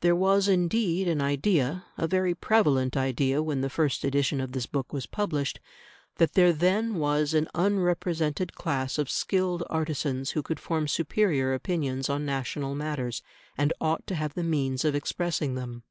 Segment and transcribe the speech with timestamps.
[0.00, 4.64] There was indeed an idea a very prevalent idea when the first edition of this
[4.64, 5.60] book was published
[6.16, 12.08] that there then was an unrepresented class of skilled artisans who could form superior opinions
[12.08, 13.20] on national matters,
[13.58, 15.82] and ought to have the means of expressing them.